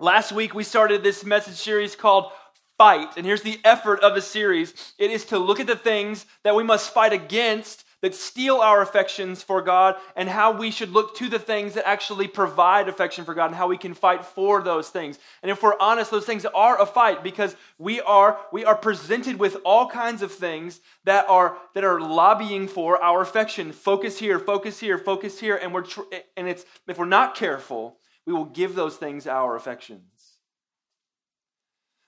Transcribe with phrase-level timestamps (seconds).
[0.00, 2.32] Last week, we started this message series called
[2.76, 3.16] Fight.
[3.16, 6.56] And here's the effort of the series it is to look at the things that
[6.56, 11.16] we must fight against that steal our affections for God and how we should look
[11.18, 14.60] to the things that actually provide affection for God and how we can fight for
[14.62, 15.16] those things.
[15.44, 19.38] And if we're honest, those things are a fight because we are we are presented
[19.38, 23.70] with all kinds of things that are that are lobbying for our affection.
[23.70, 26.02] Focus here, focus here, focus here and we're tr-
[26.36, 30.02] and it's if we're not careful, we will give those things our affections.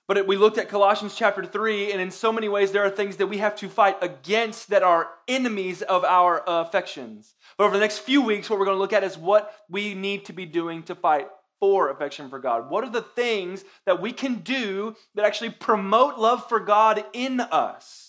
[0.07, 3.17] But we looked at Colossians chapter 3, and in so many ways, there are things
[3.17, 7.35] that we have to fight against that are enemies of our affections.
[7.57, 9.93] But over the next few weeks, what we're going to look at is what we
[9.93, 11.27] need to be doing to fight
[11.59, 12.69] for affection for God.
[12.69, 17.41] What are the things that we can do that actually promote love for God in
[17.41, 18.06] us?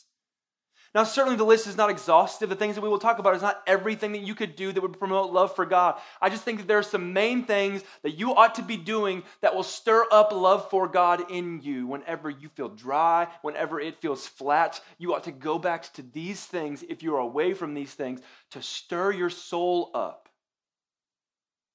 [0.95, 2.49] Now, certainly the list is not exhaustive.
[2.49, 4.81] The things that we will talk about is not everything that you could do that
[4.81, 6.01] would promote love for God.
[6.21, 9.23] I just think that there are some main things that you ought to be doing
[9.43, 11.87] that will stir up love for God in you.
[11.87, 16.43] Whenever you feel dry, whenever it feels flat, you ought to go back to these
[16.45, 18.21] things if you're away from these things
[18.53, 20.31] to stir your soul up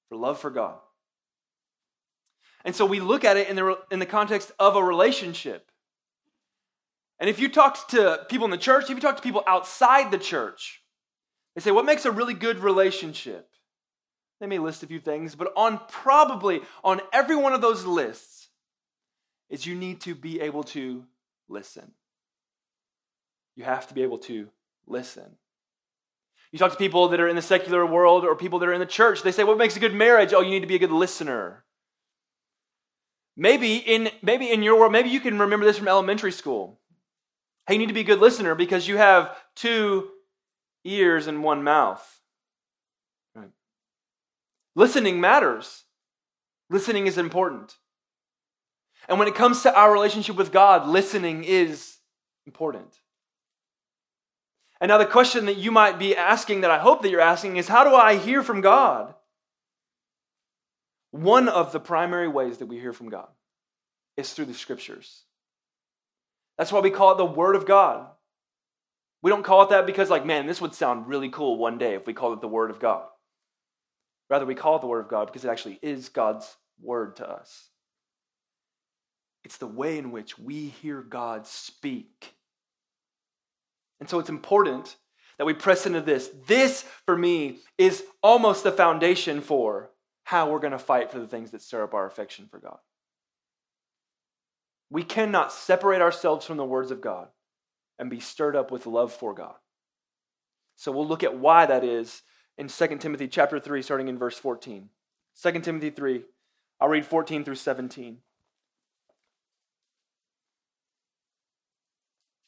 [0.09, 0.80] for love for God.
[2.66, 5.70] And so we look at it in the, in the context of a relationship.
[7.23, 10.11] And if you talk to people in the church, if you talk to people outside
[10.11, 10.83] the church,
[11.55, 13.49] they say, What makes a really good relationship?
[14.41, 18.49] They may list a few things, but on probably on every one of those lists
[19.49, 21.05] is you need to be able to
[21.47, 21.93] listen.
[23.55, 24.49] You have to be able to
[24.85, 25.37] listen.
[26.52, 28.81] You talk to people that are in the secular world or people that are in
[28.81, 30.33] the church, they say, What makes a good marriage?
[30.33, 31.63] Oh, you need to be a good listener.
[33.37, 36.81] Maybe in, maybe in your world, maybe you can remember this from elementary school.
[37.67, 40.09] Hey, you need to be a good listener because you have two
[40.83, 42.22] ears and one mouth.
[43.36, 43.52] Right.
[44.75, 45.83] Listening matters.
[46.70, 47.75] Listening is important.
[49.08, 51.97] And when it comes to our relationship with God, listening is
[52.45, 52.94] important.
[54.81, 57.55] And now, the question that you might be asking, that I hope that you're asking,
[57.55, 59.14] is how do I hear from God?
[61.11, 63.30] One of the primary ways that we hear from God
[64.17, 65.23] is through the scriptures.
[66.58, 68.08] That's why we call it the Word of God.
[69.21, 71.95] We don't call it that because, like, man, this would sound really cool one day
[71.95, 73.05] if we called it the Word of God.
[74.30, 77.30] Rather, we call it the Word of God because it actually is God's Word to
[77.30, 77.69] us.
[79.43, 82.33] It's the way in which we hear God speak.
[83.99, 84.95] And so it's important
[85.37, 86.30] that we press into this.
[86.47, 89.89] This, for me, is almost the foundation for
[90.23, 92.77] how we're going to fight for the things that stir up our affection for God.
[94.89, 97.27] We cannot separate ourselves from the words of God
[97.98, 99.55] and be stirred up with love for God.
[100.76, 102.21] So we'll look at why that is
[102.58, 104.89] in 2 Timothy chapter 3 starting in verse 14.
[105.42, 106.23] 2 Timothy 3
[106.80, 108.17] I'll read 14 through 17.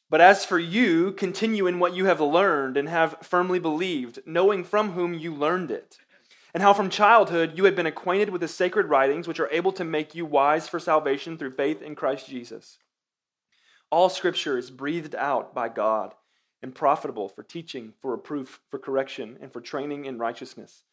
[0.08, 4.62] But as for you, continue in what you have learned and have firmly believed, knowing
[4.62, 5.98] from whom you learned it
[6.56, 9.72] and how from childhood you had been acquainted with the sacred writings, which are able
[9.72, 12.78] to make you wise for salvation through faith in Christ Jesus.
[13.90, 16.14] All scripture is breathed out by God
[16.62, 20.84] and profitable for teaching, for reproof, for correction, and for training in righteousness,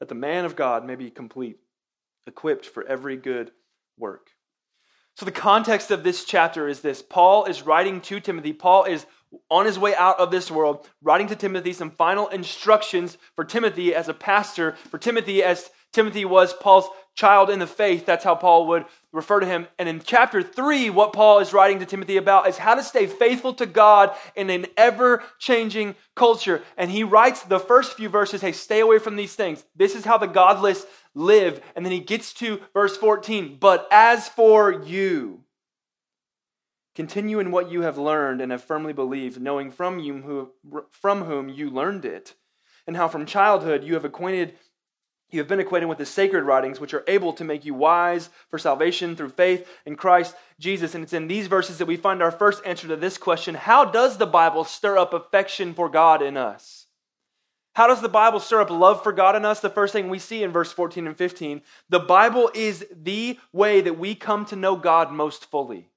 [0.00, 1.60] that the man of God may be complete,
[2.26, 3.52] equipped for every good
[3.96, 4.32] work.
[5.14, 8.52] So, the context of this chapter is this Paul is writing to Timothy.
[8.52, 9.06] Paul is
[9.50, 13.94] on his way out of this world, writing to Timothy some final instructions for Timothy
[13.94, 18.04] as a pastor, for Timothy as Timothy was Paul's child in the faith.
[18.04, 19.66] That's how Paul would refer to him.
[19.78, 23.06] And in chapter 3, what Paul is writing to Timothy about is how to stay
[23.06, 26.62] faithful to God in an ever changing culture.
[26.76, 29.64] And he writes the first few verses hey, stay away from these things.
[29.74, 31.62] This is how the godless live.
[31.74, 33.56] And then he gets to verse 14.
[33.58, 35.40] But as for you,
[36.96, 41.24] Continue in what you have learned and have firmly believed, knowing from, you who, from
[41.24, 42.34] whom you learned it,
[42.86, 44.54] and how from childhood you have acquainted
[45.28, 48.30] you have been acquainted with the sacred writings, which are able to make you wise
[48.48, 50.94] for salvation through faith in Christ Jesus.
[50.94, 53.84] And it's in these verses that we find our first answer to this question How
[53.84, 56.86] does the Bible stir up affection for God in us?
[57.74, 59.60] How does the Bible stir up love for God in us?
[59.60, 63.80] The first thing we see in verse 14 and 15 the Bible is the way
[63.80, 65.90] that we come to know God most fully.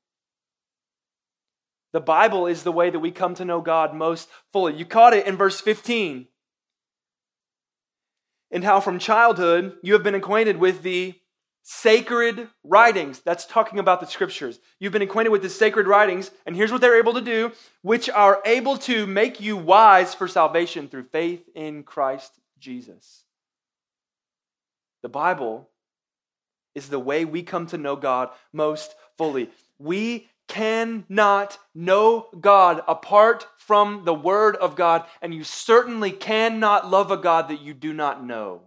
[1.92, 4.76] The Bible is the way that we come to know God most fully.
[4.76, 6.28] You caught it in verse 15.
[8.52, 11.16] And how from childhood you have been acquainted with the
[11.64, 13.20] sacred writings.
[13.20, 14.60] That's talking about the scriptures.
[14.80, 17.52] You've been acquainted with the sacred writings, and here's what they're able to do,
[17.84, 23.24] which are able to make you wise for salvation through faith in Christ Jesus.
[25.04, 25.70] The Bible
[26.74, 29.50] is the way we come to know God most fully.
[29.78, 37.12] We cannot know God apart from the Word of God, and you certainly cannot love
[37.12, 38.64] a God that you do not know.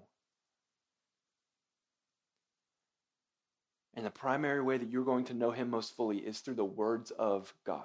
[3.94, 6.64] And the primary way that you're going to know Him most fully is through the
[6.64, 7.84] words of God.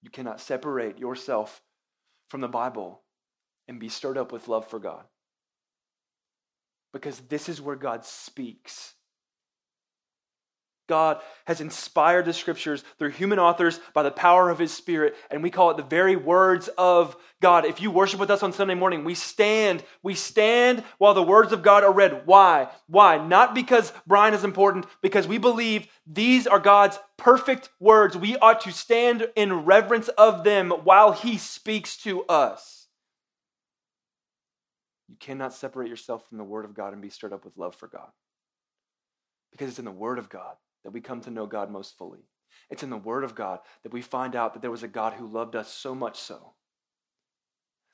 [0.00, 1.60] You cannot separate yourself
[2.28, 3.02] from the Bible
[3.68, 5.04] and be stirred up with love for God.
[6.92, 8.94] Because this is where God speaks.
[10.88, 15.42] God has inspired the scriptures through human authors by the power of his spirit, and
[15.42, 17.64] we call it the very words of God.
[17.64, 21.52] If you worship with us on Sunday morning, we stand, we stand while the words
[21.52, 22.26] of God are read.
[22.26, 22.68] Why?
[22.88, 23.16] Why?
[23.16, 28.16] Not because Brian is important, because we believe these are God's perfect words.
[28.16, 32.88] We ought to stand in reverence of them while he speaks to us.
[35.08, 37.76] You cannot separate yourself from the word of God and be stirred up with love
[37.76, 38.08] for God.
[39.52, 42.26] Because it's in the word of God that we come to know God most fully.
[42.70, 45.14] It's in the Word of God that we find out that there was a God
[45.14, 46.54] who loved us so much so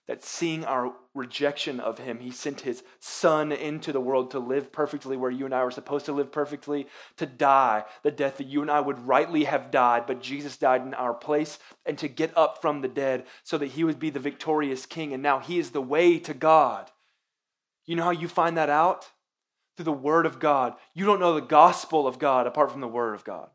[0.08, 4.72] that seeing our rejection of Him, He sent His Son into the world to live
[4.72, 6.86] perfectly where you and I were supposed to live perfectly,
[7.18, 10.82] to die the death that you and I would rightly have died, but Jesus died
[10.82, 14.08] in our place, and to get up from the dead so that He would be
[14.08, 15.12] the victorious King.
[15.12, 16.90] And now He is the way to God.
[17.84, 19.10] You know how you find that out?
[19.78, 20.74] Through the Word of God.
[20.92, 23.48] You don't know the gospel of God apart from the Word of God.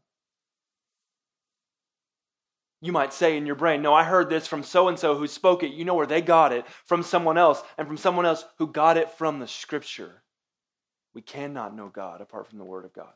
[2.79, 5.27] You might say in your brain, No, I heard this from so and so who
[5.27, 5.73] spoke it.
[5.73, 8.95] You know where they got it from someone else, and from someone else who got
[8.95, 10.23] it from the Scripture.
[11.13, 13.11] We cannot know God apart from the Word of God.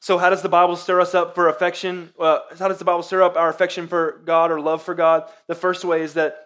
[0.00, 2.12] So, how does the Bible stir us up for affection?
[2.20, 5.30] Uh, how does the Bible stir up our affection for God or love for God?
[5.46, 6.45] The first way is that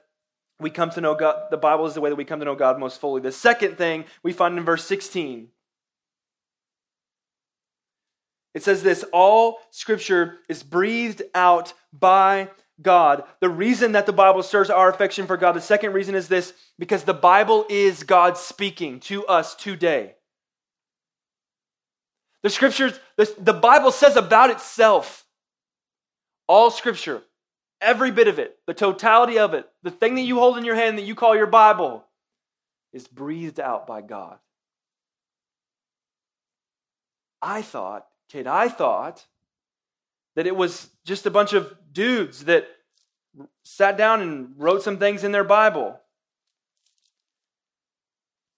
[0.60, 2.54] we come to know God, the Bible is the way that we come to know
[2.54, 3.20] God most fully.
[3.20, 5.48] The second thing we find in verse 16.
[8.52, 12.50] It says this all scripture is breathed out by
[12.82, 13.24] God.
[13.40, 16.52] The reason that the Bible stirs our affection for God, the second reason is this
[16.78, 20.14] because the Bible is God speaking to us today.
[22.42, 25.26] The scriptures, the, the Bible says about itself,
[26.48, 27.22] all scripture
[27.80, 30.74] Every bit of it, the totality of it, the thing that you hold in your
[30.74, 32.04] hand that you call your Bible,
[32.92, 34.38] is breathed out by God.
[37.40, 39.26] I thought, Cade, I thought
[40.36, 42.68] that it was just a bunch of dudes that
[43.62, 45.98] sat down and wrote some things in their Bible.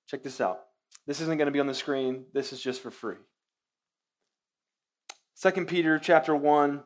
[0.09, 0.63] Check this out.
[1.07, 2.25] This isn't going to be on the screen.
[2.33, 3.17] This is just for free.
[5.41, 6.83] 2 Peter chapter 1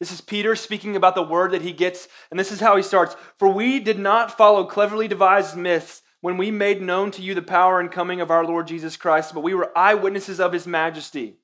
[0.00, 2.82] this is Peter speaking about the word that he gets, and this is how he
[2.82, 7.34] starts For we did not follow cleverly devised myths when we made known to you
[7.34, 10.66] the power and coming of our Lord Jesus Christ, but we were eyewitnesses of his
[10.66, 11.36] majesty.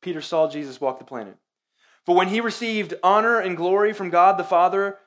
[0.00, 1.36] Peter saw Jesus walk the planet.
[2.06, 4.98] For when he received honor and glory from God the Father,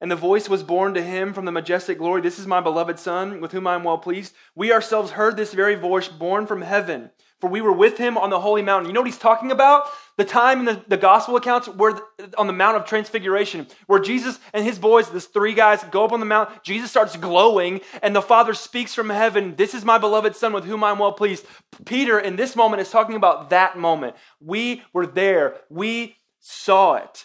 [0.00, 2.98] and the voice was borne to him from the majestic glory, This is my beloved
[2.98, 4.34] Son, with whom I am well pleased.
[4.54, 7.10] We ourselves heard this very voice borne from heaven
[7.42, 8.88] for we were with him on the holy mountain.
[8.88, 9.88] You know what he's talking about?
[10.16, 13.98] The time in the, the gospel accounts where the, on the Mount of Transfiguration, where
[13.98, 16.62] Jesus and his boys, these three guys, go up on the mount.
[16.62, 20.66] Jesus starts glowing, and the Father speaks from heaven, This is my beloved Son with
[20.66, 21.44] whom I'm well pleased.
[21.84, 24.14] Peter, in this moment, is talking about that moment.
[24.38, 27.24] We were there, we saw it.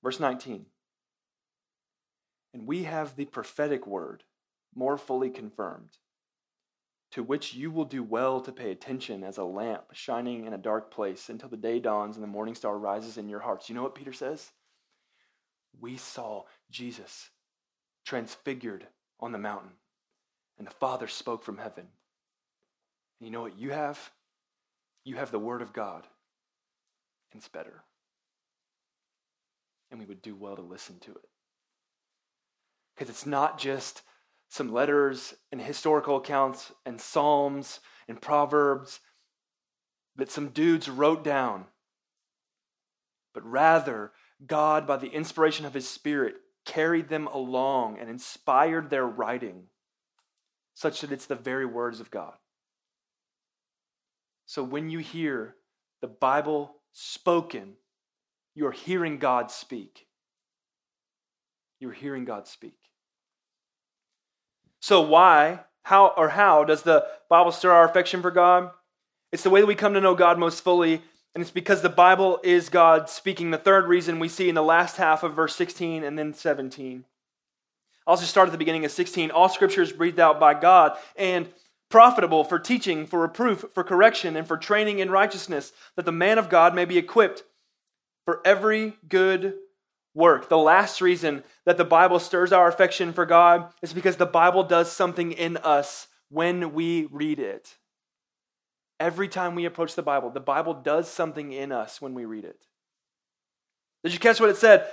[0.00, 0.66] Verse 19.
[2.54, 4.22] And we have the prophetic word
[4.76, 5.90] more fully confirmed
[7.12, 10.58] to which you will do well to pay attention as a lamp shining in a
[10.58, 13.68] dark place until the day dawns and the morning star rises in your hearts.
[13.68, 14.50] You know what Peter says?
[15.78, 17.28] We saw Jesus
[18.04, 18.86] transfigured
[19.20, 19.72] on the mountain,
[20.58, 21.86] and the Father spoke from heaven.
[23.20, 24.10] And you know what you have?
[25.04, 26.06] You have the Word of God,
[27.30, 27.84] and it's better.
[29.90, 31.28] And we would do well to listen to it.
[32.94, 34.02] Because it's not just
[34.52, 39.00] some letters and historical accounts and Psalms and Proverbs
[40.16, 41.64] that some dudes wrote down.
[43.32, 44.12] But rather,
[44.46, 46.34] God, by the inspiration of His Spirit,
[46.66, 49.68] carried them along and inspired their writing
[50.74, 52.34] such that it's the very words of God.
[54.44, 55.56] So when you hear
[56.02, 57.72] the Bible spoken,
[58.54, 60.08] you're hearing God speak.
[61.80, 62.76] You're hearing God speak.
[64.82, 68.72] So, why, how, or how does the Bible stir our affection for God?
[69.30, 71.00] It's the way that we come to know God most fully,
[71.34, 73.52] and it's because the Bible is God speaking.
[73.52, 77.04] The third reason we see in the last half of verse 16 and then 17.
[78.08, 79.30] I'll just start at the beginning of 16.
[79.30, 81.48] All scripture is breathed out by God and
[81.88, 86.38] profitable for teaching, for reproof, for correction, and for training in righteousness, that the man
[86.38, 87.44] of God may be equipped
[88.24, 89.54] for every good
[90.14, 90.48] work.
[90.48, 94.62] The last reason that the Bible stirs our affection for God is because the Bible
[94.62, 97.76] does something in us when we read it.
[99.00, 102.44] Every time we approach the Bible, the Bible does something in us when we read
[102.44, 102.66] it.
[104.04, 104.86] Did you catch what it said?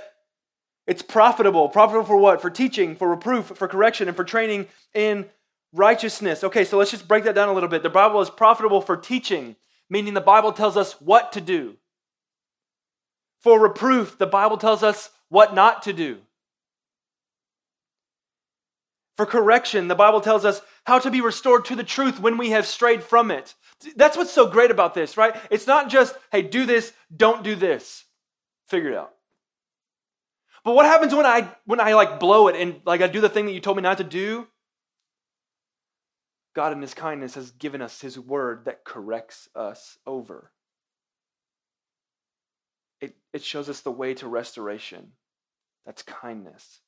[0.87, 1.69] It's profitable.
[1.69, 2.41] Profitable for what?
[2.41, 5.29] For teaching, for reproof, for correction, and for training in
[5.73, 6.43] righteousness.
[6.43, 7.83] Okay, so let's just break that down a little bit.
[7.83, 9.55] The Bible is profitable for teaching,
[9.89, 11.77] meaning the Bible tells us what to do.
[13.41, 16.19] For reproof, the Bible tells us what not to do.
[19.15, 22.51] For correction, the Bible tells us how to be restored to the truth when we
[22.51, 23.53] have strayed from it.
[23.95, 25.35] That's what's so great about this, right?
[25.49, 28.05] It's not just, hey, do this, don't do this.
[28.67, 29.13] Figure it out.
[30.63, 33.29] But what happens when I when I like blow it and like I do the
[33.29, 34.47] thing that you told me not to do?
[36.53, 40.51] God in his kindness has given us his word that corrects us over.
[43.33, 45.11] It, shows us the way to restoration.
[45.85, 46.81] That's kindness.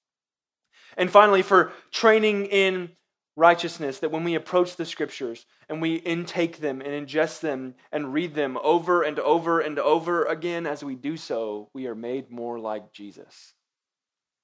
[0.98, 2.92] And finally, for training in
[3.36, 8.14] righteousness, that when we approach the scriptures and we intake them and ingest them and
[8.14, 12.30] read them over and over and over again, as we do so, we are made
[12.30, 13.54] more like Jesus.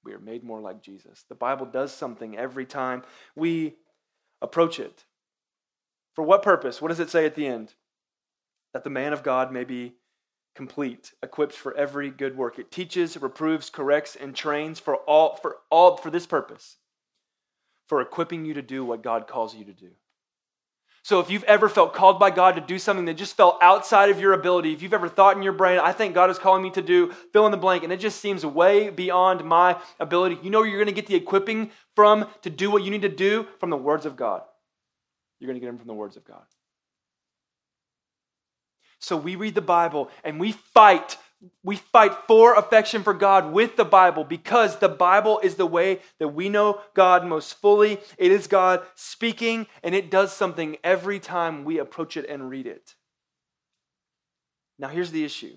[0.04, 1.24] We are made more like Jesus.
[1.28, 3.02] The Bible does something every time
[3.36, 3.76] we
[4.40, 5.04] approach it.
[6.14, 6.80] For what purpose?
[6.80, 7.74] What does it say at the end?
[8.72, 9.94] That the man of God may be
[10.58, 12.58] complete, equipped for every good work.
[12.58, 16.78] It teaches, reproves, corrects, and trains for all for all for this purpose.
[17.86, 19.90] For equipping you to do what God calls you to do.
[21.04, 24.10] So if you've ever felt called by God to do something that just felt outside
[24.10, 26.64] of your ability, if you've ever thought in your brain, I think God is calling
[26.64, 30.38] me to do fill in the blank, and it just seems way beyond my ability,
[30.42, 33.08] you know you're going to get the equipping from to do what you need to
[33.08, 34.42] do from the words of God.
[35.38, 36.42] You're going to get them from the words of God.
[38.98, 41.16] So we read the Bible and we fight.
[41.62, 46.00] We fight for affection for God with the Bible because the Bible is the way
[46.18, 47.98] that we know God most fully.
[48.16, 52.66] It is God speaking, and it does something every time we approach it and read
[52.66, 52.96] it.
[54.80, 55.56] Now, here's the issue.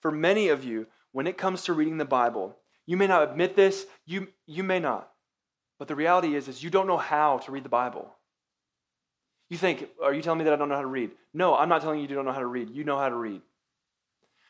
[0.00, 3.56] For many of you, when it comes to reading the Bible, you may not admit
[3.56, 5.10] this, you, you may not.
[5.78, 8.14] But the reality is, is you don't know how to read the Bible.
[9.50, 11.10] You think, are you telling me that I don't know how to read?
[11.32, 12.70] No, I'm not telling you you don't know how to read.
[12.70, 13.42] You know how to read.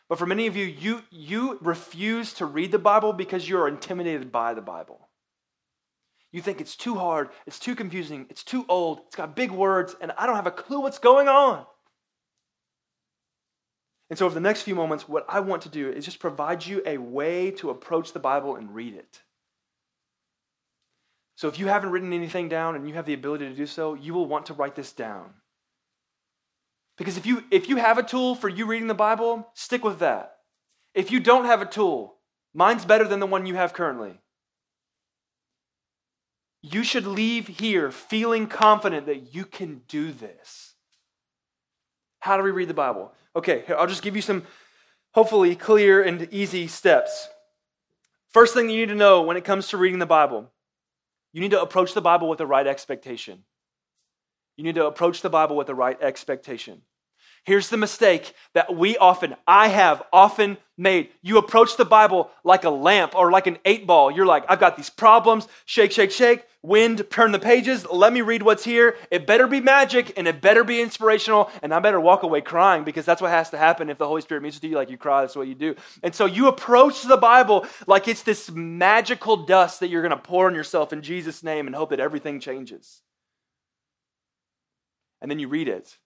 [0.08, 4.30] But for many of you, you, you refuse to read the Bible because you're intimidated
[4.30, 5.08] by the Bible.
[6.30, 9.94] You think it's too hard, it's too confusing, it's too old, it's got big words,
[10.00, 11.64] and I don't have a clue what's going on.
[14.10, 16.66] And so, over the next few moments, what I want to do is just provide
[16.66, 19.22] you a way to approach the Bible and read it.
[21.36, 23.94] So if you haven't written anything down and you have the ability to do so,
[23.94, 25.34] you will want to write this down.
[26.96, 29.98] Because if you if you have a tool for you reading the Bible, stick with
[29.98, 30.36] that.
[30.94, 32.18] If you don't have a tool,
[32.52, 34.20] mine's better than the one you have currently.
[36.62, 40.74] You should leave here feeling confident that you can do this.
[42.20, 43.12] How do we read the Bible?
[43.36, 44.44] Okay, I'll just give you some
[45.12, 47.28] hopefully clear and easy steps.
[48.30, 50.50] First thing you need to know when it comes to reading the Bible
[51.34, 53.42] you need to approach the Bible with the right expectation.
[54.56, 56.82] You need to approach the Bible with the right expectation.
[57.44, 61.10] Here's the mistake that we often, I have often made.
[61.22, 64.12] You approach the Bible like a lamp or like an eight ball.
[64.12, 65.48] You're like, I've got these problems.
[65.66, 66.44] Shake, shake, shake.
[66.64, 67.86] Wind, turn the pages.
[67.92, 68.96] Let me read what's here.
[69.10, 71.50] It better be magic and it better be inspirational.
[71.62, 74.22] And I better walk away crying because that's what has to happen if the Holy
[74.22, 74.74] Spirit meets with you.
[74.74, 75.74] Like you cry, that's what you do.
[76.02, 80.16] And so you approach the Bible like it's this magical dust that you're going to
[80.16, 83.02] pour on yourself in Jesus' name and hope that everything changes.
[85.20, 85.98] And then you read it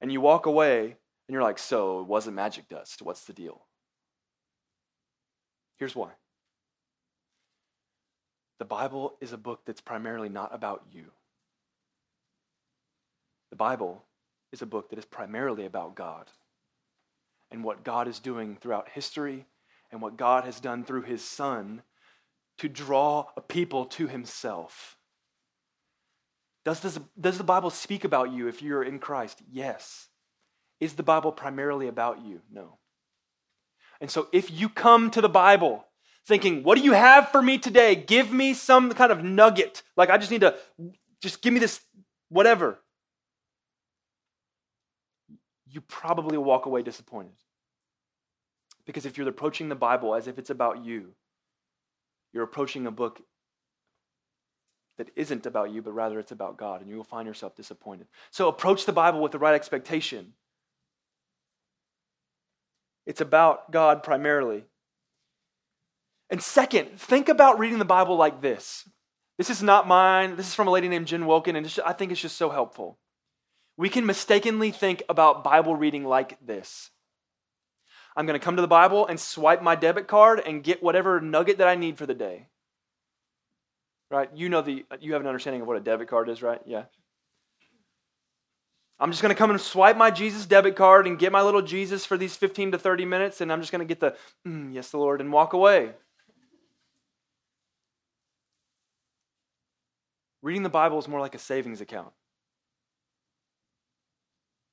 [0.00, 3.02] and you walk away and you're like, so it wasn't magic dust.
[3.02, 3.66] What's the deal?
[5.76, 6.12] Here's why
[8.58, 11.04] the Bible is a book that's primarily not about you.
[13.50, 14.04] The Bible
[14.52, 16.30] is a book that is primarily about God
[17.50, 19.46] and what God is doing throughout history
[19.90, 21.82] and what God has done through his Son
[22.58, 24.96] to draw a people to himself.
[26.64, 29.40] Does, this, does the Bible speak about you if you're in Christ?
[29.50, 30.08] Yes.
[30.80, 32.42] Is the Bible primarily about you?
[32.52, 32.78] No.
[34.00, 35.86] And so if you come to the Bible
[36.28, 37.96] thinking, what do you have for me today?
[37.96, 39.82] Give me some kind of nugget.
[39.96, 40.54] Like, I just need to,
[41.20, 41.80] just give me this,
[42.28, 42.78] whatever.
[45.70, 47.32] You probably walk away disappointed.
[48.84, 51.14] Because if you're approaching the Bible as if it's about you,
[52.32, 53.22] you're approaching a book
[54.98, 58.06] that isn't about you, but rather it's about God, and you will find yourself disappointed.
[58.30, 60.34] So approach the Bible with the right expectation.
[63.06, 64.64] It's about God primarily.
[66.30, 68.88] And second, think about reading the Bible like this.
[69.38, 70.36] This is not mine.
[70.36, 72.98] This is from a lady named Jen Wilkin, and I think it's just so helpful.
[73.76, 76.90] We can mistakenly think about Bible reading like this
[78.16, 81.20] I'm going to come to the Bible and swipe my debit card and get whatever
[81.20, 82.48] nugget that I need for the day.
[84.10, 84.28] Right?
[84.34, 86.60] You know the you have an understanding of what a debit card is, right?
[86.66, 86.84] Yeah.
[88.98, 91.62] I'm just going to come and swipe my Jesus debit card and get my little
[91.62, 94.74] Jesus for these 15 to 30 minutes, and I'm just going to get the, mm,
[94.74, 95.92] yes, the Lord, and walk away.
[100.48, 102.14] Reading the Bible is more like a savings account.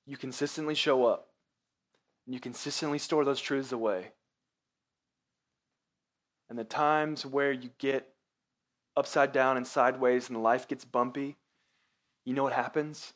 [0.05, 1.27] You consistently show up,
[2.25, 4.13] and you consistently store those truths away.
[6.49, 8.07] And the times where you get
[8.95, 11.35] upside down and sideways and life gets bumpy,
[12.23, 13.11] you know what happens?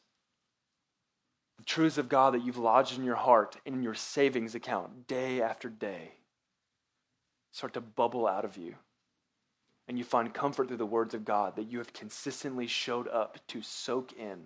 [1.59, 5.07] The truths of God that you've lodged in your heart and in your savings account
[5.07, 6.15] day after day
[7.53, 8.75] start to bubble out of you.
[9.89, 13.39] And you find comfort through the words of God that you have consistently showed up
[13.47, 14.37] to soak in.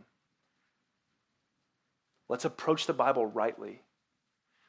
[2.29, 3.81] Let's approach the Bible rightly.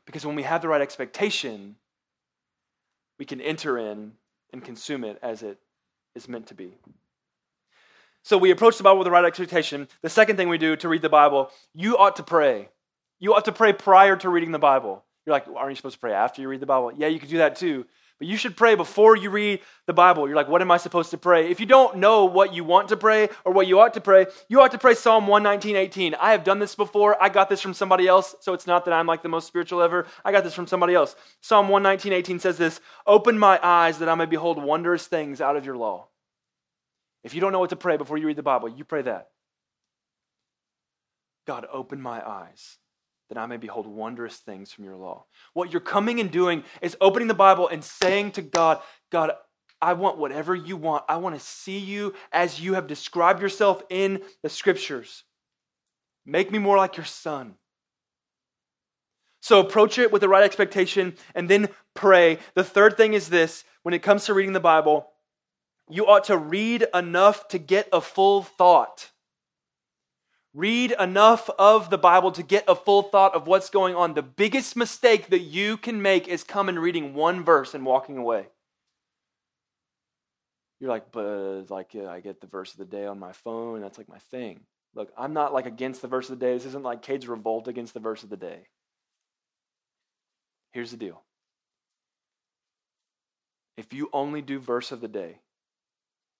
[0.05, 1.77] Because when we have the right expectation,
[3.21, 4.15] we can enter in
[4.53, 5.59] and consume it as it
[6.17, 6.75] is meant to be.
[8.25, 9.87] So we approach the Bible with the right expectation.
[10.03, 12.69] The second thing we do to read the Bible, you ought to pray.
[13.21, 15.05] You ought to pray prior to reading the Bible.
[15.25, 16.91] You're like, aren't you supposed to pray after you read the Bible?
[16.97, 17.87] Yeah, you can do that too.
[18.19, 20.29] But you should pray before you read the Bible.
[20.29, 21.51] You're like, what am I supposed to pray?
[21.51, 24.27] If you don't know what you want to pray or what you ought to pray,
[24.49, 26.15] you ought to pray Psalm 119, 18.
[26.15, 27.21] I have done this before.
[27.21, 29.83] I got this from somebody else, so it's not that I'm like the most spiritual
[29.83, 30.07] ever.
[30.25, 31.17] I got this from somebody else.
[31.41, 35.57] Psalm 119, 18 says this Open my eyes that I may behold wondrous things out
[35.57, 36.07] of your law.
[37.25, 39.31] If you don't know what to pray before you read the Bible, you pray that.
[41.47, 42.79] God, open my eyes
[43.35, 45.27] that I may behold wondrous things from your law.
[45.53, 48.81] What you're coming and doing is opening the Bible and saying to God,
[49.11, 49.33] God,
[49.81, 51.05] I want whatever you want.
[51.09, 55.25] I want to see you as you have described yourself in the scriptures.
[56.25, 57.57] Make me more like your son.
[59.41, 62.39] So approach it with the right expectation and then pray.
[62.55, 65.07] The third thing is this when it comes to reading the Bible,
[65.91, 69.11] you ought to read enough to get a full thought.
[70.55, 74.15] Read enough of the Bible to get a full thought of what's going on.
[74.15, 78.17] The biggest mistake that you can make is come coming reading one verse and walking
[78.17, 78.47] away.
[80.79, 83.81] You're like, but like yeah, I get the verse of the day on my phone.
[83.81, 84.61] That's like my thing.
[84.95, 86.53] Look, I'm not like against the verse of the day.
[86.53, 88.69] This isn't like Cade's revolt against the verse of the day.
[90.73, 91.23] Here's the deal.
[93.77, 95.41] If you only do verse of the day,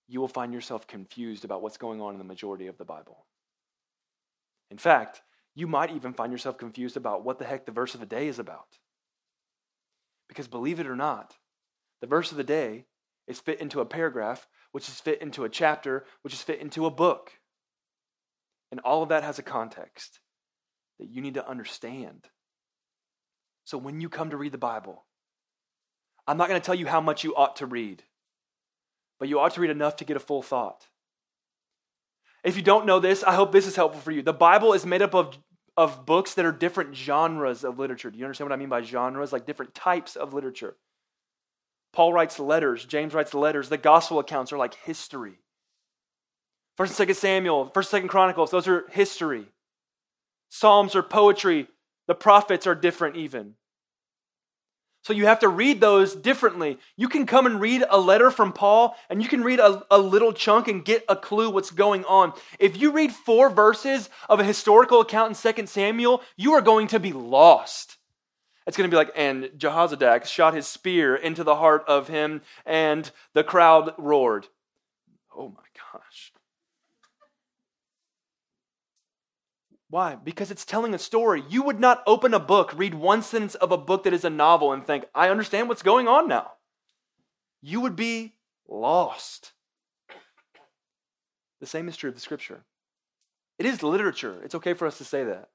[0.07, 3.25] you will find yourself confused about what's going on in the majority of the Bible.
[4.75, 5.23] In fact,
[5.55, 8.27] you might even find yourself confused about what the heck the verse of the day
[8.27, 8.81] is about.
[10.29, 11.37] Because believe it or not,
[12.01, 12.87] the verse of the day
[13.29, 16.87] is fit into a paragraph, which is fit into a chapter, which is fit into
[16.87, 17.35] a book.
[18.73, 20.19] And all of that has a context
[20.99, 22.27] that you need to understand.
[23.63, 25.05] So when you come to read the Bible,
[26.27, 28.03] I'm not going to tell you how much you ought to read,
[29.21, 30.89] but you ought to read enough to get a full thought.
[32.45, 34.23] If you don't know this, I hope this is helpful for you.
[34.23, 35.39] The Bible is made up of,
[35.77, 38.11] of books that are different genres of literature.
[38.11, 39.33] Do you understand what I mean by genres?
[39.33, 40.77] Like different types of literature.
[41.95, 43.69] Paul writes letters, James writes letters.
[43.71, 45.39] The gospel accounts are like history.
[46.77, 49.47] First and Second Samuel, First and Second Chronicles, those are history.
[50.51, 51.69] Psalms are poetry.
[52.09, 53.55] The prophets are different, even.
[55.05, 56.79] So you have to read those differently.
[56.97, 59.99] You can come and read a letter from Paul, and you can read a, a,
[59.99, 62.33] little chunk and get a clue what's going on.
[62.59, 66.87] If you read four verses of a historical account in 2 Samuel, you are going
[66.87, 67.99] to be lost.
[68.67, 72.41] It's going to be like, and Jehozadak shot his spear into the heart of him,
[72.65, 74.49] and the crowd roared.
[75.37, 76.33] Oh my gosh.
[79.95, 80.17] Why?
[80.17, 81.45] Because it's telling a story.
[81.49, 84.29] You would not open a book, read one sentence of a book that is a
[84.29, 86.51] novel, and think, I understand what's going on now.
[87.63, 88.35] You would be
[88.69, 89.53] lost.
[91.61, 92.65] The same is true of the scripture.
[93.57, 94.43] It is literature.
[94.43, 95.51] It's okay for us to say that.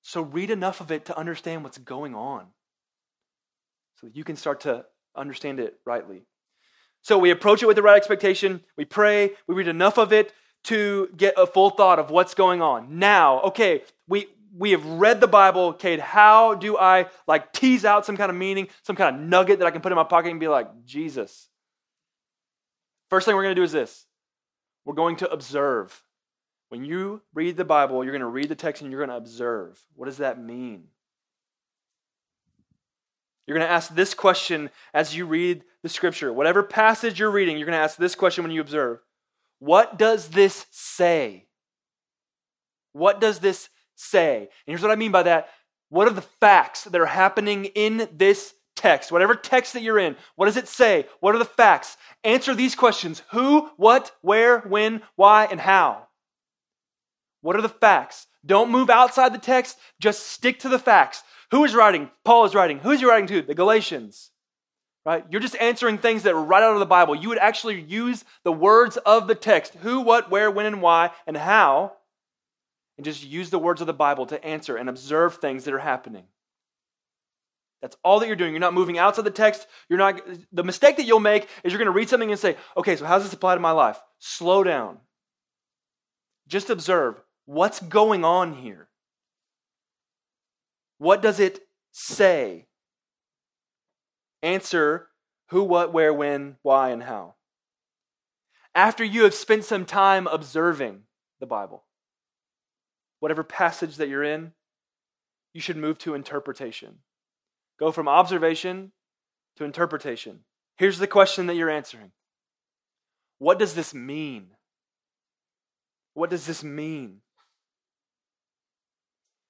[0.00, 2.46] So read enough of it to understand what's going on
[3.96, 6.22] so that you can start to understand it rightly.
[7.02, 8.62] So we approach it with the right expectation.
[8.78, 9.32] We pray.
[9.46, 10.32] We read enough of it
[10.64, 12.98] to get a full thought of what's going on.
[12.98, 18.06] Now, okay, we we have read the Bible, Cade, how do I like tease out
[18.06, 20.30] some kind of meaning, some kind of nugget that I can put in my pocket
[20.30, 21.48] and be like, Jesus?
[23.10, 24.06] First thing we're going to do is this
[24.84, 26.02] we're going to observe.
[26.68, 29.16] When you read the Bible, you're going to read the text and you're going to
[29.16, 29.80] observe.
[29.94, 30.84] What does that mean?
[33.46, 36.32] You're going to ask this question as you read the scripture.
[36.32, 39.00] Whatever passage you're reading, you're going to ask this question when you observe
[39.58, 41.46] What does this say?
[42.92, 44.38] What does this say?
[44.38, 45.48] And here's what I mean by that.
[45.88, 49.12] What are the facts that are happening in this text?
[49.12, 51.06] Whatever text that you're in, what does it say?
[51.20, 51.96] What are the facts?
[52.22, 56.08] Answer these questions who, what, where, when, why, and how.
[57.42, 58.26] What are the facts?
[58.44, 61.22] Don't move outside the text, just stick to the facts.
[61.50, 62.10] Who is writing?
[62.24, 62.78] Paul is writing.
[62.80, 63.42] Who is he writing to?
[63.42, 64.30] The Galatians.
[65.04, 65.24] Right?
[65.28, 67.14] You're just answering things that are right out of the Bible.
[67.14, 71.10] You would actually use the words of the text who, what, where, when, and why,
[71.26, 71.92] and how,
[72.96, 75.78] and just use the words of the Bible to answer and observe things that are
[75.78, 76.24] happening.
[77.82, 78.52] That's all that you're doing.
[78.52, 79.66] You're not moving outside the text.
[79.90, 82.56] You're not the mistake that you'll make is you're going to read something and say,
[82.78, 85.00] "Okay, so how does this apply to my life?" Slow down.
[86.48, 88.88] Just observe what's going on here.
[90.96, 91.60] What does it
[91.92, 92.68] say?
[94.44, 95.08] Answer
[95.48, 97.36] who, what, where, when, why, and how.
[98.74, 101.04] After you have spent some time observing
[101.40, 101.84] the Bible,
[103.20, 104.52] whatever passage that you're in,
[105.54, 106.98] you should move to interpretation.
[107.80, 108.92] Go from observation
[109.56, 110.40] to interpretation.
[110.76, 112.12] Here's the question that you're answering
[113.38, 114.48] What does this mean?
[116.12, 117.22] What does this mean?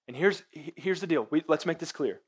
[0.07, 1.27] And here's, here's the deal.
[1.31, 2.21] We, let's make this clear.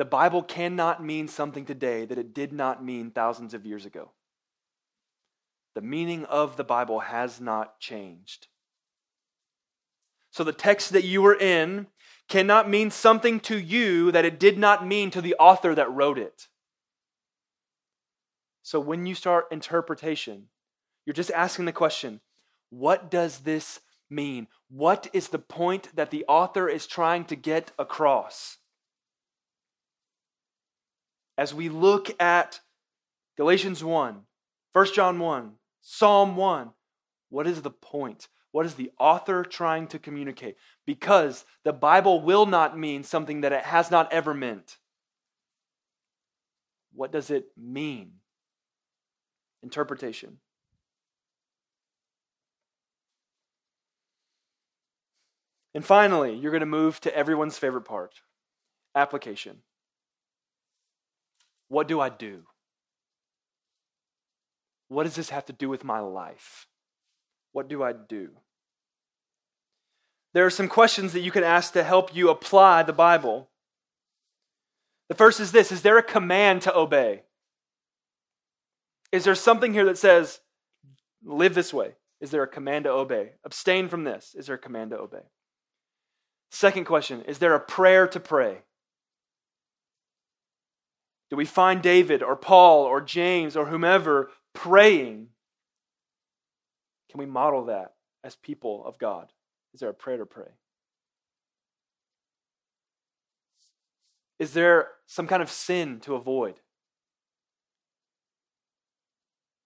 [0.00, 4.12] The Bible cannot mean something today that it did not mean thousands of years ago.
[5.74, 8.46] The meaning of the Bible has not changed.
[10.30, 11.86] So the text that you were in
[12.30, 16.18] cannot mean something to you that it did not mean to the author that wrote
[16.18, 16.48] it.
[18.62, 20.48] So when you start interpretation,
[21.04, 22.20] you're just asking the question
[22.70, 24.46] what does this mean?
[24.70, 28.56] What is the point that the author is trying to get across?
[31.40, 32.60] As we look at
[33.38, 34.20] Galatians 1,
[34.74, 36.70] 1 John 1, Psalm 1,
[37.30, 38.28] what is the point?
[38.52, 40.56] What is the author trying to communicate?
[40.84, 44.76] Because the Bible will not mean something that it has not ever meant.
[46.92, 48.16] What does it mean?
[49.62, 50.40] Interpretation.
[55.72, 58.16] And finally, you're going to move to everyone's favorite part
[58.94, 59.62] application.
[61.70, 62.42] What do I do?
[64.88, 66.66] What does this have to do with my life?
[67.52, 68.30] What do I do?
[70.34, 73.50] There are some questions that you can ask to help you apply the Bible.
[75.08, 77.22] The first is this Is there a command to obey?
[79.12, 80.40] Is there something here that says,
[81.24, 81.94] live this way?
[82.20, 83.34] Is there a command to obey?
[83.44, 84.34] Abstain from this.
[84.36, 85.22] Is there a command to obey?
[86.50, 88.62] Second question Is there a prayer to pray?
[91.30, 95.28] Do we find David or Paul or James or whomever praying
[97.10, 99.32] can we model that as people of God?
[99.74, 100.46] Is there a prayer to pray?
[104.38, 106.54] Is there some kind of sin to avoid?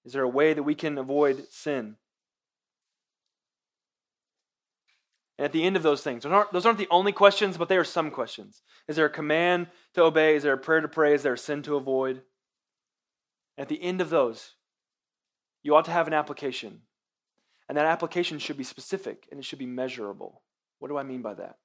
[0.05, 1.96] Is there a way that we can avoid sin?
[5.38, 7.68] And at the end of those things, those aren't, those aren't the only questions, but
[7.68, 8.62] they are some questions.
[8.87, 10.37] Is there a command to obey?
[10.37, 11.14] Is there a prayer to pray?
[11.14, 12.23] Is there a sin to avoid?
[13.59, 14.53] At the end of those,
[15.62, 16.83] you ought to have an application.
[17.68, 20.42] And that application should be specific and it should be measurable.
[20.79, 21.57] What do I mean by that?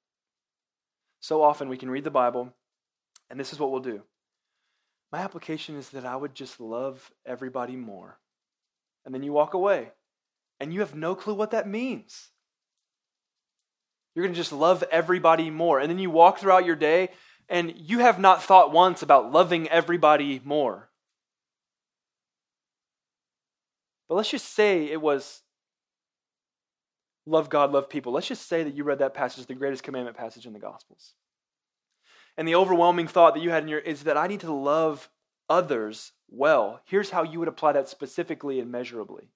[1.20, 2.54] So often we can read the Bible,
[3.28, 4.02] and this is what we'll do.
[5.12, 8.18] My application is that I would just love everybody more.
[9.04, 9.90] And then you walk away,
[10.58, 12.30] and you have no clue what that means.
[14.14, 15.78] You're going to just love everybody more.
[15.78, 17.10] And then you walk throughout your day,
[17.48, 20.90] and you have not thought once about loving everybody more.
[24.08, 25.42] But let's just say it was
[27.26, 28.12] love God, love people.
[28.12, 31.14] Let's just say that you read that passage, the greatest commandment passage in the Gospels.
[32.36, 35.08] And the overwhelming thought that you had in your is that I need to love
[35.48, 36.80] others well.
[36.86, 39.30] Here's how you would apply that specifically and measurably.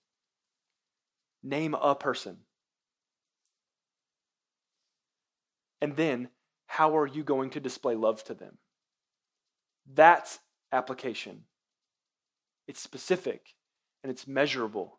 [1.42, 2.38] Name a person.
[5.84, 6.30] And then,
[6.66, 8.56] how are you going to display love to them?
[9.92, 10.38] That's
[10.72, 11.42] application.
[12.66, 13.54] It's specific
[14.02, 14.98] and it's measurable.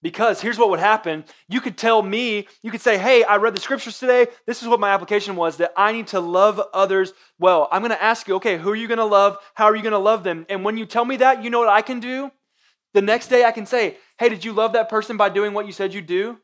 [0.00, 1.26] Because here's what would happen.
[1.46, 4.28] You could tell me, you could say, hey, I read the scriptures today.
[4.46, 7.68] This is what my application was that I need to love others well.
[7.70, 9.36] I'm going to ask you, okay, who are you going to love?
[9.52, 10.46] How are you going to love them?
[10.48, 12.32] And when you tell me that, you know what I can do?
[12.94, 15.66] The next day I can say, hey, did you love that person by doing what
[15.66, 16.38] you said you do?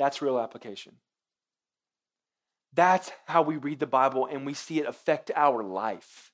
[0.00, 0.94] That's real application.
[2.72, 6.32] That's how we read the Bible and we see it affect our life.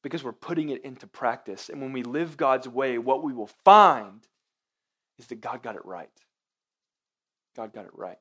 [0.00, 1.68] Because we're putting it into practice.
[1.68, 4.20] And when we live God's way, what we will find
[5.18, 6.08] is that God got it right.
[7.56, 8.18] God got it right.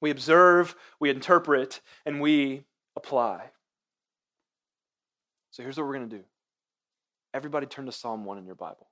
[0.00, 2.62] We observe, we interpret, and we
[2.94, 3.50] apply.
[5.50, 6.24] So here's what we're going to do.
[7.34, 8.86] Everybody turn to Psalm 1 in your Bible.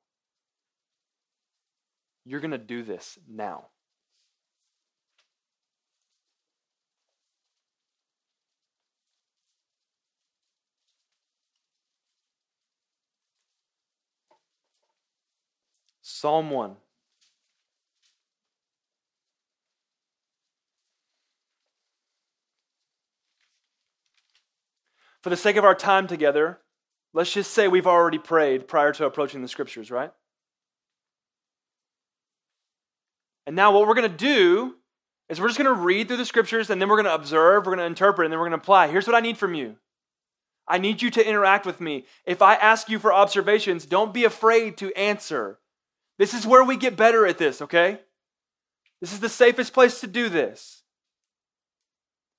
[2.28, 3.66] You're going to do this now.
[16.02, 16.74] Psalm 1.
[25.22, 26.58] For the sake of our time together,
[27.12, 30.10] let's just say we've already prayed prior to approaching the scriptures, right?
[33.46, 34.74] And now what we're going to do
[35.28, 37.64] is we're just going to read through the scriptures and then we're going to observe,
[37.64, 38.88] we're going to interpret, and then we're going to apply.
[38.88, 39.76] Here's what I need from you
[40.68, 42.04] I need you to interact with me.
[42.24, 45.59] If I ask you for observations, don't be afraid to answer.
[46.18, 48.00] This is where we get better at this, okay?
[49.00, 50.82] This is the safest place to do this.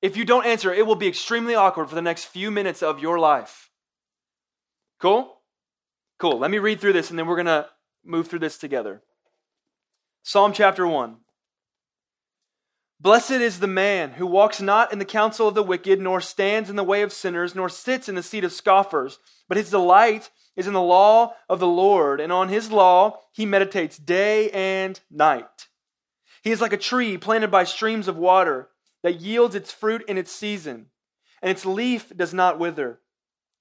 [0.01, 2.99] If you don't answer, it will be extremely awkward for the next few minutes of
[2.99, 3.69] your life.
[4.99, 5.33] Cool?
[6.19, 6.39] Cool.
[6.39, 7.67] Let me read through this and then we're going to
[8.03, 9.01] move through this together.
[10.27, 11.15] Psalm chapter 1.
[12.99, 16.69] Blessed is the man who walks not in the counsel of the wicked, nor stands
[16.69, 20.29] in the way of sinners, nor sits in the seat of scoffers, but his delight
[20.57, 24.99] is in the law of the Lord, and on his law he meditates day and
[25.09, 25.69] night.
[26.43, 28.67] He is like a tree planted by streams of water
[29.03, 30.87] that yields its fruit in its season,
[31.41, 32.99] and its leaf does not wither.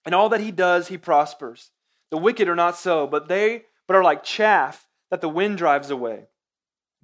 [0.05, 1.71] And all that he does, he prospers.
[2.11, 5.91] The wicked are not so, but they but are like chaff that the wind drives
[5.91, 6.25] away.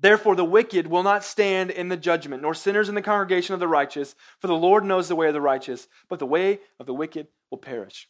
[0.02, 3.60] Therefore, the wicked will not stand in the judgment, nor sinners in the congregation of
[3.60, 6.86] the righteous, for the Lord knows the way of the righteous, but the way of
[6.86, 8.08] the wicked will perish.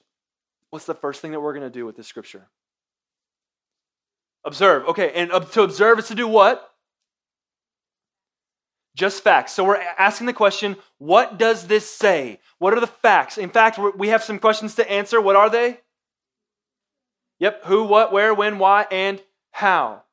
[0.71, 2.49] What's the first thing that we're going to do with this scripture?
[4.43, 4.87] Observe.
[4.89, 6.67] Okay, and to observe is to do what?
[8.97, 9.53] Just facts.
[9.53, 12.41] So we're asking the question what does this say?
[12.59, 13.37] What are the facts?
[13.37, 15.21] In fact, we have some questions to answer.
[15.21, 15.81] What are they?
[17.39, 20.05] Yep, who, what, where, when, why, and how.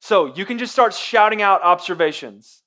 [0.00, 2.62] So you can just start shouting out observations.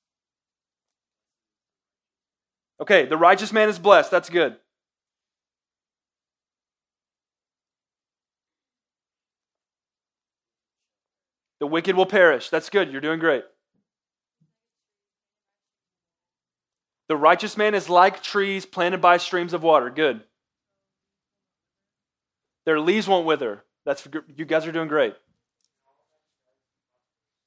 [2.82, 4.12] Okay, the righteous man is blessed.
[4.12, 4.58] That's good.
[11.60, 12.50] The wicked will perish.
[12.50, 12.92] That's good.
[12.92, 13.44] You're doing great.
[17.08, 19.92] The righteous man is like trees planted by streams of water.
[19.92, 20.24] Good.
[22.66, 23.64] Their leaves won't wither.
[23.86, 25.14] That's you guys are doing great.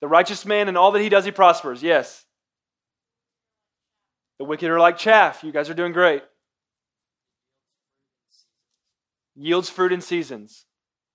[0.04, 1.82] The righteous man and all that he does, he prospers.
[1.82, 2.26] Yes.
[4.38, 5.42] The wicked are like chaff.
[5.42, 6.22] You guys are doing great.
[9.34, 10.66] Yields fruit in seasons.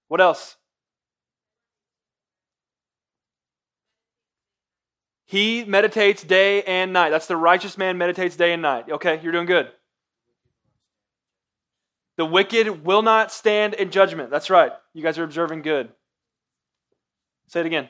[0.08, 0.56] What else?
[5.28, 7.12] He meditates day and night.
[7.12, 8.90] That's the righteous man meditates day and night.
[8.90, 9.68] Okay, you're doing good.
[12.18, 14.32] The wicked will not stand in judgment.
[14.32, 14.72] That's right.
[14.96, 15.90] You guys are observing good.
[17.50, 17.90] Say it again.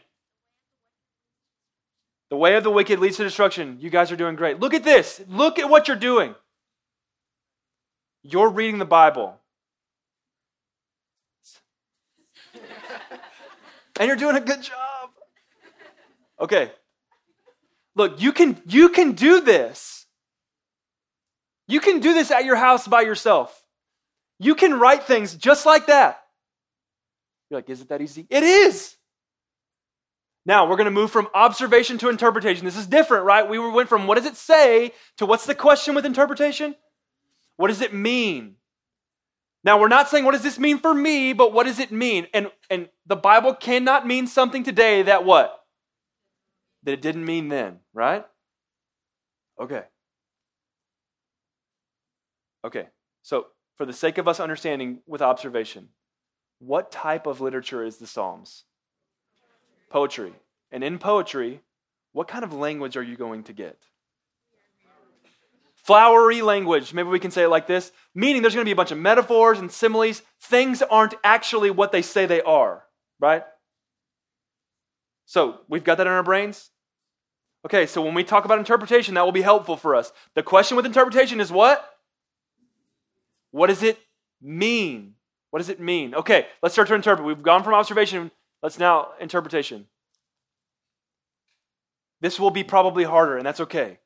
[2.29, 3.77] The way of the wicked leads to destruction.
[3.79, 4.59] You guys are doing great.
[4.59, 5.21] Look at this.
[5.27, 6.35] Look at what you're doing.
[8.23, 9.39] You're reading the Bible.
[13.99, 15.09] and you're doing a good job.
[16.39, 16.71] Okay,
[17.99, 20.05] Look, you can, you can do this.
[21.67, 23.61] You can do this at your house by yourself.
[24.39, 26.23] You can write things just like that.
[27.49, 28.25] You're like, is it that easy?
[28.29, 28.95] It is.
[30.49, 32.65] Now, we're going to move from observation to interpretation.
[32.65, 33.47] This is different, right?
[33.47, 36.73] We went from what does it say to what's the question with interpretation?
[37.57, 38.55] What does it mean?
[39.63, 42.25] Now, we're not saying what does this mean for me, but what does it mean?
[42.33, 45.55] And, and the Bible cannot mean something today that what?
[46.81, 48.25] that it didn't mean then, right?
[49.61, 49.83] Okay.
[52.65, 52.87] Okay.
[53.21, 53.45] So,
[53.77, 55.89] for the sake of us understanding with observation,
[56.57, 58.63] what type of literature is the Psalms?
[59.89, 60.33] Poetry.
[60.71, 61.61] And in poetry,
[62.11, 63.77] what kind of language are you going to get?
[65.89, 66.93] flowery language.
[66.93, 68.99] Maybe we can say it like this meaning there's going to be a bunch of
[68.99, 70.21] metaphors and similes.
[70.39, 72.83] Things aren't actually what they say they are,
[73.19, 73.43] right?
[75.25, 76.69] So we've got that in our brains.
[77.65, 80.11] Okay, so when we talk about interpretation, that will be helpful for us.
[80.35, 81.83] The question with interpretation is what?
[83.49, 83.97] What does it
[84.39, 85.15] mean?
[85.49, 86.13] What does it mean?
[86.13, 87.25] Okay, let's start to interpret.
[87.25, 88.29] We've gone from observation,
[88.61, 89.87] let's now interpretation.
[92.21, 93.99] This will be probably harder, and that's okay.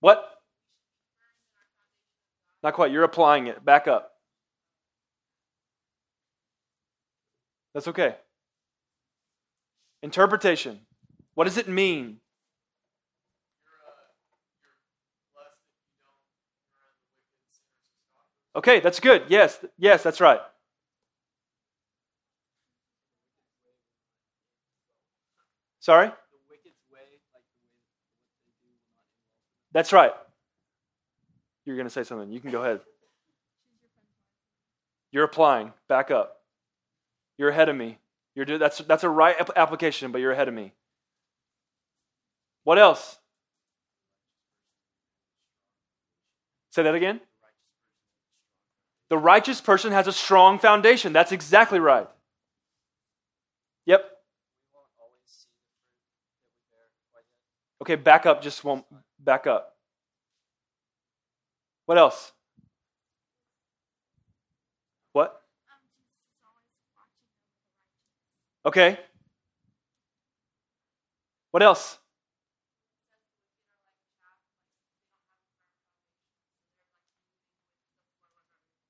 [0.00, 0.24] What?
[2.62, 2.90] Not quite.
[2.90, 3.64] You're applying it.
[3.64, 4.12] Back up.
[7.74, 8.16] That's okay.
[10.02, 10.80] Interpretation.
[11.34, 12.18] What does it mean?
[18.58, 19.22] Okay, that's good.
[19.28, 20.40] Yes, yes, that's right.
[25.78, 26.10] Sorry?
[29.70, 30.12] That's right.
[31.64, 32.32] You're going to say something.
[32.32, 32.80] You can go ahead.
[35.12, 35.72] You're applying.
[35.88, 36.38] Back up.
[37.36, 37.98] You're ahead of me.
[38.34, 40.72] You're do, that's, that's a right application, but you're ahead of me.
[42.64, 43.18] What else?
[46.70, 47.20] Say that again.
[49.10, 51.12] The righteous person has a strong foundation.
[51.12, 52.08] That's exactly right.
[53.86, 54.04] Yep.
[57.82, 58.84] Okay, back up just one
[59.18, 59.76] back up.
[61.86, 62.32] What else?
[65.12, 65.40] What?
[68.66, 68.98] Okay.
[71.50, 71.98] What else?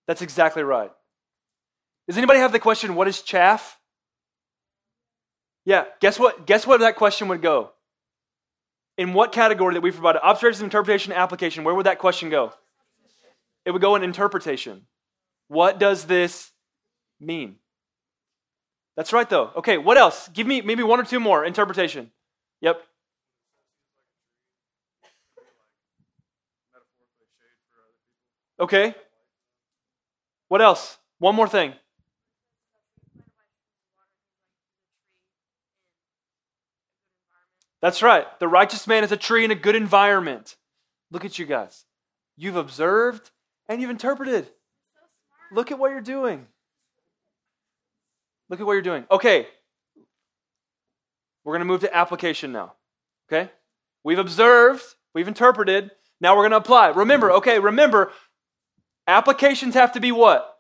[0.09, 0.91] That's exactly right.
[2.09, 3.79] Does anybody have the question, what is chaff?
[5.67, 6.47] Yeah, guess what?
[6.47, 7.73] Guess what that question would go?
[8.97, 10.23] In what category that we provided?
[10.23, 11.63] Observation, interpretation, application.
[11.63, 12.55] Where would that question go?
[13.67, 14.87] It would go in interpretation.
[15.49, 16.51] What does this
[17.21, 17.57] mean?
[18.97, 19.51] That's right, though.
[19.57, 20.29] Okay, what else?
[20.29, 21.45] Give me maybe one or two more.
[21.45, 22.11] Interpretation.
[22.63, 22.83] Yep.
[28.59, 28.95] Okay.
[30.49, 30.99] What else?
[31.19, 31.75] One more thing.
[37.81, 38.27] That's right.
[38.41, 40.57] The righteous man is a tree in a good environment.
[41.11, 41.85] Look at you guys.
[42.37, 43.31] You've observed
[43.69, 44.49] and you've interpreted.
[45.53, 46.47] Look at what you're doing.
[48.49, 49.05] Look at what you're doing.
[49.11, 49.47] Okay.
[51.45, 52.75] We're going to move to application now.
[53.31, 53.51] Okay?
[54.05, 54.83] We've observed,
[55.15, 56.89] we've interpreted, now we're going to apply.
[56.89, 58.13] Remember, okay, remember,
[59.09, 60.59] Applications have to be what?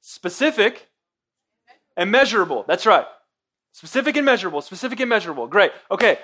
[0.00, 0.88] Specific
[1.96, 2.64] and measurable.
[2.66, 3.06] That's right.
[3.72, 4.62] Specific and measurable.
[4.62, 5.46] Specific and measurable.
[5.46, 5.70] Great.
[5.90, 6.18] Okay.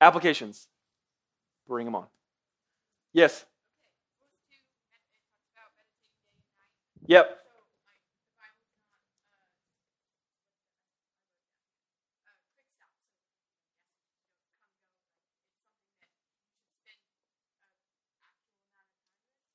[0.00, 0.68] Applications.
[1.66, 2.06] Bring them on.
[3.14, 3.46] Yes.
[7.06, 7.38] Yep.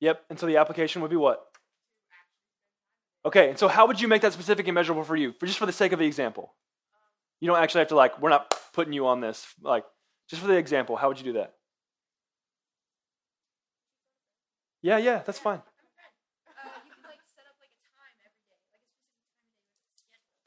[0.02, 0.24] Yep.
[0.30, 1.46] And so the application would be what?
[3.24, 3.50] Okay.
[3.50, 5.32] And so how would you make that specific and measurable for you?
[5.38, 6.52] For just for the sake of the example.
[7.40, 9.46] You don't actually have to like, we're not putting you on this.
[9.62, 9.84] Like,
[10.28, 11.54] just for the example, how would you do that?
[14.82, 15.62] Yeah, yeah, that's fine.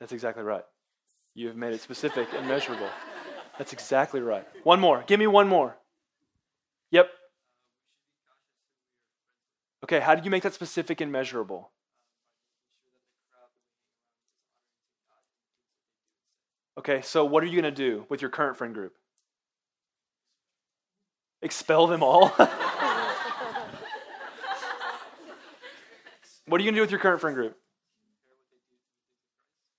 [0.02, 0.64] That's exactly right.
[1.34, 2.90] You have made it specific and measurable.
[3.58, 4.46] That's exactly right.
[4.64, 5.06] One more.
[5.08, 5.78] Give me one more.
[6.92, 7.10] Yep.
[9.86, 11.70] Okay, how did you make that specific and measurable?
[16.76, 18.96] Okay, so what are you going to do with your current friend group?
[21.44, 22.30] Expel them all?
[22.30, 22.50] what
[26.60, 27.56] are you going to do with your current friend group?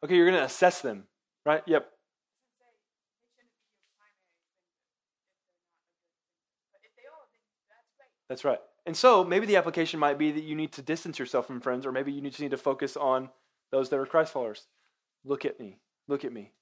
[0.05, 1.09] Okay, you're going to assess them,
[1.45, 1.65] right?
[1.67, 1.91] Yep.
[8.29, 8.61] That's right.
[8.87, 11.85] And so maybe the application might be that you need to distance yourself from friends,
[11.85, 13.31] or maybe you just need to focus on
[13.73, 14.67] those that are Christ followers.
[15.25, 15.79] Look at me.
[16.07, 16.53] Look at me.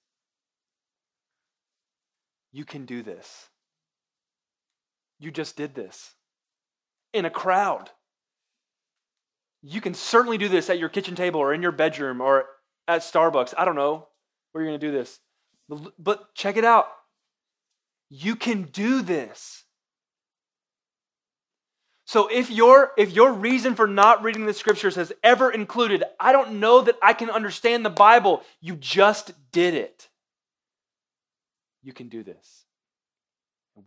[2.51, 3.49] You can do this.
[5.21, 6.15] You just did this
[7.13, 7.91] in a crowd.
[9.63, 12.47] You can certainly do this at your kitchen table or in your bedroom or
[12.89, 13.55] at Starbucks.
[13.59, 14.09] I don't know
[14.53, 15.21] where you're going to do this.
[15.99, 16.87] But check it out.
[18.09, 19.64] You can do this.
[22.07, 26.33] So if your if your reason for not reading the scriptures has ever included, I
[26.33, 30.09] don't know that I can understand the Bible, you just did it.
[31.83, 32.65] You can do this.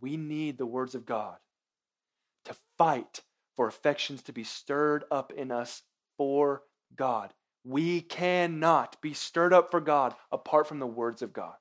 [0.00, 1.36] We need the words of God
[2.44, 3.22] to fight
[3.56, 5.82] for affections to be stirred up in us
[6.16, 6.62] for
[6.94, 7.32] God.
[7.64, 11.54] We cannot be stirred up for God apart from the words of God.